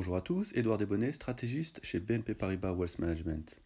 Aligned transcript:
Bonjour 0.00 0.16
à 0.16 0.22
tous, 0.22 0.50
Édouard 0.54 0.78
Desbonnets, 0.78 1.12
stratégiste 1.12 1.78
chez 1.82 2.00
BNP 2.00 2.32
Paribas 2.32 2.72
Wealth 2.72 2.98
Management. 3.00 3.60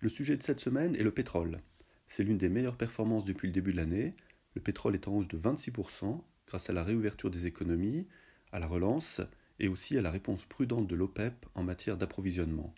Le 0.00 0.10
sujet 0.10 0.36
de 0.36 0.42
cette 0.42 0.60
semaine 0.60 0.94
est 0.94 1.02
le 1.02 1.10
pétrole. 1.10 1.62
C'est 2.06 2.22
l'une 2.22 2.36
des 2.36 2.50
meilleures 2.50 2.76
performances 2.76 3.24
depuis 3.24 3.48
le 3.48 3.54
début 3.54 3.72
de 3.72 3.78
l'année. 3.78 4.14
Le 4.54 4.60
pétrole 4.60 4.94
est 4.94 5.08
en 5.08 5.16
hausse 5.16 5.28
de 5.28 5.38
26% 5.38 6.20
grâce 6.46 6.68
à 6.68 6.74
la 6.74 6.84
réouverture 6.84 7.30
des 7.30 7.46
économies, 7.46 8.06
à 8.52 8.58
la 8.58 8.66
relance 8.66 9.22
et 9.58 9.68
aussi 9.68 9.96
à 9.96 10.02
la 10.02 10.10
réponse 10.10 10.44
prudente 10.44 10.86
de 10.86 10.94
l'OPEP 10.94 11.46
en 11.54 11.62
matière 11.62 11.96
d'approvisionnement. 11.96 12.74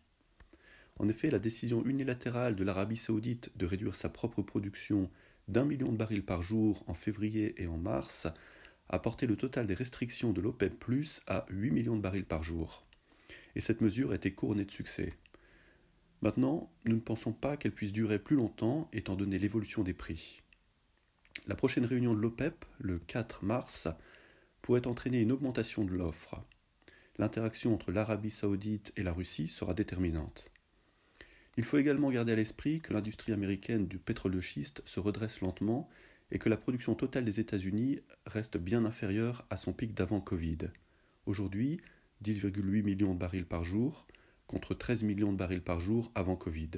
En 1.01 1.09
effet, 1.09 1.31
la 1.31 1.41
décision 1.41 1.85
unilatérale 1.85 2.55
de 2.55 2.63
l'Arabie 2.63 2.97
saoudite 2.97 3.51
de 3.57 3.67
réduire 3.67 3.97
sa 3.97 4.11
propre 4.11 4.43
production 4.43 5.11
d'un 5.49 5.65
million 5.65 5.91
de 5.91 5.97
barils 5.97 6.25
par 6.25 6.43
jour 6.43 6.85
en 6.87 6.95
février 6.95 7.61
et 7.61 7.67
en 7.67 7.79
mars 7.79 8.29
a 8.89 8.99
porté 8.99 9.27
le 9.27 9.37
total 9.37 9.67
des 9.67 9.75
restrictions 9.75 10.33
de 10.33 10.41
l'OPEP 10.41 10.85
à 11.27 11.47
8 11.51 11.71
millions 11.71 11.97
de 11.97 12.03
barils 12.03 12.25
par 12.25 12.43
jour. 12.43 12.87
Et 13.57 13.61
cette 13.61 13.81
mesure 13.81 14.13
a 14.13 14.17
été 14.17 14.33
couronnée 14.33 14.65
de 14.65 14.71
succès. 14.71 15.15
Maintenant, 16.23 16.73
nous 16.85 16.97
ne 16.97 17.01
pensons 17.01 17.33
pas 17.33 17.57
qu'elle 17.57 17.73
puisse 17.73 17.93
durer 17.93 18.19
plus 18.19 18.37
longtemps 18.37 18.89
étant 18.93 19.17
donné 19.17 19.39
l'évolution 19.39 19.83
des 19.83 19.95
prix. 19.95 20.43
La 21.47 21.55
prochaine 21.55 21.85
réunion 21.85 22.15
de 22.15 22.21
l'OPEP, 22.21 22.65
le 22.79 22.99
4 22.99 23.45
mars, 23.45 23.89
pourrait 24.63 24.87
entraîner 24.87 25.21
une 25.21 25.33
augmentation 25.33 25.85
de 25.85 25.93
l'offre. 25.93 26.43
L'interaction 27.19 27.75
entre 27.75 27.93
l'Arabie 27.93 28.31
saoudite 28.31 28.93
et 28.97 29.03
la 29.03 29.13
Russie 29.13 29.49
sera 29.49 29.75
déterminante. 29.75 30.51
Il 31.57 31.65
faut 31.65 31.79
également 31.79 32.11
garder 32.11 32.33
à 32.33 32.37
l'esprit 32.37 32.81
que 32.81 32.93
l'industrie 32.93 33.33
américaine 33.33 33.87
du 33.87 33.99
pétrole 33.99 34.33
de 34.33 34.41
schiste 34.41 34.83
se 34.87 34.99
redresse 34.99 35.41
lentement 35.41 35.89
et 36.35 36.39
que 36.39 36.49
la 36.49 36.57
production 36.57 36.97
totale 36.97 37.25
des 37.25 37.39
États-Unis 37.39 38.01
reste 38.27 38.59
bien 38.59 38.85
inférieure 38.85 39.47
à 39.51 39.57
son 39.57 39.73
pic 39.73 39.95
d'avant 39.95 40.21
Covid. 40.21 40.59
Aujourd'hui, 41.27 41.81
10,8 42.25 42.83
millions 42.83 43.15
de 43.15 43.19
barils 43.19 43.47
par 43.47 43.63
jour 43.63 44.07
contre 44.49 44.75
13 44.75 45.05
millions 45.05 45.33
de 45.33 45.39
barils 45.39 45.63
par 45.63 45.79
jour 45.79 46.11
avant 46.17 46.35
Covid. 46.35 46.71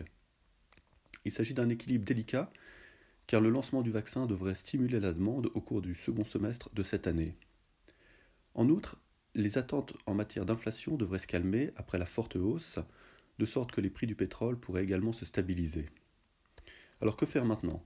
Il 1.25 1.33
s'agit 1.33 1.55
d'un 1.55 1.71
équilibre 1.71 2.05
délicat 2.05 2.51
car 3.27 3.41
le 3.41 3.49
lancement 3.49 3.81
du 3.81 3.91
vaccin 3.91 4.27
devrait 4.27 4.55
stimuler 4.55 5.01
la 5.01 5.15
demande 5.15 5.51
au 5.55 5.61
cours 5.63 5.81
du 5.81 5.95
second 5.95 6.25
semestre 6.25 6.69
de 6.75 6.83
cette 6.83 7.07
année. 7.07 7.35
En 8.55 8.69
outre, 8.69 8.99
les 9.35 9.57
attentes 9.57 9.95
en 10.05 10.15
matière 10.15 10.45
d'inflation 10.45 10.97
devraient 10.97 11.19
se 11.19 11.27
calmer 11.27 11.73
après 11.77 11.99
la 11.99 12.07
forte 12.07 12.37
hausse, 12.37 12.79
de 13.39 13.47
sorte 13.47 13.73
que 13.73 13.81
les 13.81 13.91
prix 13.91 14.07
du 14.07 14.15
pétrole 14.15 14.61
pourraient 14.61 14.85
également 14.85 15.13
se 15.13 15.25
stabiliser. 15.25 15.89
Alors 17.01 17.17
que 17.17 17.27
faire 17.27 17.47
maintenant? 17.47 17.83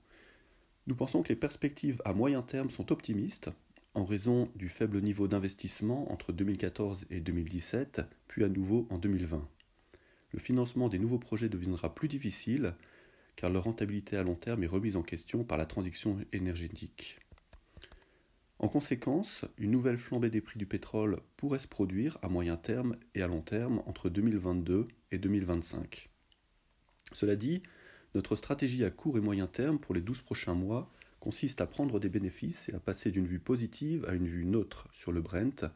Nous 0.86 0.95
pensons 0.95 1.23
que 1.23 1.28
les 1.28 1.36
perspectives 1.36 2.00
à 2.05 2.12
moyen 2.12 2.42
terme 2.42 2.70
sont 2.70 2.91
optimistes, 2.92 3.50
en 3.95 4.05
raison 4.05 4.50
du 4.55 4.69
faible 4.69 5.00
niveau 5.00 5.28
d'investissement 5.28 6.11
entre 6.12 6.33
2014 6.33 7.06
et 7.11 7.20
2017, 7.20 8.03
puis 8.28 8.45
à 8.45 8.48
nouveau 8.48 8.87
en 8.91 8.98
2020. 8.98 9.47
Le 10.33 10.39
financement 10.39 10.89
des 10.89 10.98
nouveaux 10.98 11.19
projets 11.19 11.48
deviendra 11.48 11.95
plus 11.95 12.09
difficile, 12.09 12.75
car 13.37 13.50
leur 13.50 13.64
rentabilité 13.64 14.17
à 14.17 14.22
long 14.22 14.37
terme 14.37 14.62
est 14.62 14.69
remise 14.69 14.97
en 14.97 15.03
question 15.03 15.45
par 15.45 15.59
la 15.59 15.67
transition 15.67 16.19
énergétique. 16.33 17.19
En 18.59 18.69
conséquence, 18.69 19.47
une 19.56 19.70
nouvelle 19.70 19.97
flambée 19.97 20.28
des 20.28 20.42
prix 20.42 20.59
du 20.59 20.67
pétrole 20.67 21.20
pourrait 21.39 21.59
se 21.59 21.67
produire 21.67 22.19
à 22.22 22.28
moyen 22.28 22.56
terme 22.56 22.97
et 23.15 23.22
à 23.22 23.27
long 23.27 23.41
terme 23.41 23.83
entre 23.87 24.11
2022 24.11 24.87
et 25.11 25.19
2025. 25.19 26.11
Cela 27.12 27.37
dit, 27.37 27.62
notre 28.14 28.34
stratégie 28.34 28.84
à 28.84 28.91
court 28.91 29.19
et 29.19 29.20
moyen 29.20 29.47
terme 29.47 29.78
pour 29.78 29.94
les 29.94 30.00
12 30.00 30.22
prochains 30.22 30.55
mois 30.55 30.91
consiste 31.20 31.61
à 31.61 31.66
prendre 31.66 32.00
des 32.00 32.08
bénéfices 32.08 32.69
et 32.69 32.75
à 32.75 32.80
passer 32.80 33.11
d'une 33.11 33.27
vue 33.27 33.39
positive 33.39 34.05
à 34.08 34.14
une 34.14 34.27
vue 34.27 34.44
neutre 34.44 34.89
sur 34.92 35.12
le 35.12 35.20
Brent, 35.20 35.66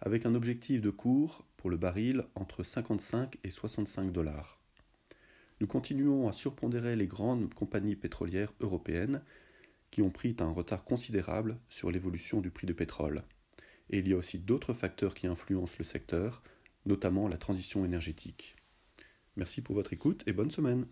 avec 0.00 0.26
un 0.26 0.34
objectif 0.34 0.80
de 0.82 0.90
cours 0.90 1.44
pour 1.56 1.70
le 1.70 1.76
baril 1.76 2.24
entre 2.34 2.62
55 2.62 3.38
et 3.44 3.50
65 3.50 4.12
dollars. 4.12 4.58
Nous 5.60 5.66
continuons 5.66 6.28
à 6.28 6.32
surpondérer 6.32 6.96
les 6.96 7.06
grandes 7.06 7.52
compagnies 7.54 7.96
pétrolières 7.96 8.52
européennes 8.60 9.22
qui 9.90 10.02
ont 10.02 10.10
pris 10.10 10.36
un 10.40 10.50
retard 10.50 10.84
considérable 10.84 11.58
sur 11.68 11.90
l'évolution 11.90 12.40
du 12.40 12.50
prix 12.50 12.66
du 12.66 12.74
pétrole. 12.74 13.22
Et 13.90 13.98
il 13.98 14.08
y 14.08 14.12
a 14.12 14.16
aussi 14.16 14.38
d'autres 14.38 14.72
facteurs 14.72 15.14
qui 15.14 15.26
influencent 15.26 15.76
le 15.78 15.84
secteur, 15.84 16.42
notamment 16.86 17.28
la 17.28 17.36
transition 17.36 17.84
énergétique. 17.84 18.56
Merci 19.36 19.60
pour 19.60 19.74
votre 19.74 19.92
écoute 19.92 20.22
et 20.26 20.32
bonne 20.32 20.50
semaine. 20.50 20.86